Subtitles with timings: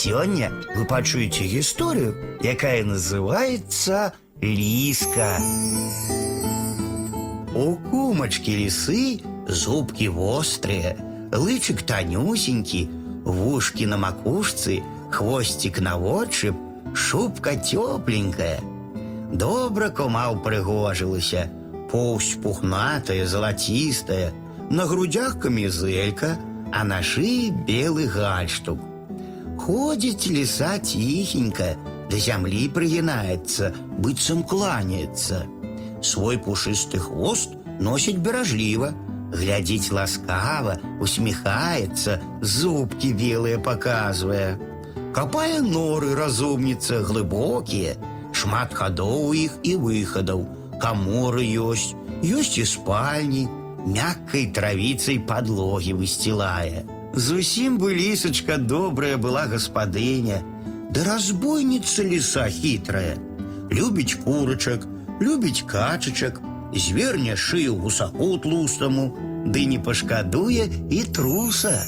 [0.00, 5.35] Сёння вы пачуеце гісторыю, якая называется Лиска.
[7.53, 9.19] У кумачкі лисы
[9.49, 10.95] зубки вострые,
[11.35, 12.87] лычык тонюсенькі,
[13.25, 14.81] вушки на макушцы,
[15.11, 16.55] хвостик на отшиб,
[16.95, 18.61] шубка тепленькая.
[19.33, 21.51] Добра кума упрыгожылася,
[21.91, 24.31] поўсць пухнатая, залацістая,
[24.69, 26.39] на грудях камізэлька,
[26.71, 28.79] а на шыі белы гальштук.
[29.60, 31.74] Ходзіць ліса ціхенька,
[32.10, 35.46] да зямлі прыгінаецца, быццам кланяецца.
[36.02, 38.92] Свой пушысты хвост носіць беражліва,
[39.32, 44.56] глядзіць ласкава, усміхаецца, зубкі белыя паказвае.
[45.16, 47.96] Капае норы разумніца глыбокія,
[48.36, 50.44] шмат хадоў у іх і выхадаў,
[50.82, 53.46] каморы ёсць, ёсць і спальні,
[53.86, 56.84] мяккай травіцай падлогі высцілае.
[57.14, 60.42] Зусім бы лісачка добрая была гаспадыня,
[60.92, 63.16] да разбойніца ліса хітрая.
[63.72, 64.86] Любіць курачак,
[65.20, 66.42] любіць качачак,
[66.74, 69.06] зверне шыю гусаку тлустаму,
[69.46, 71.86] ды не пашкадуе і труса.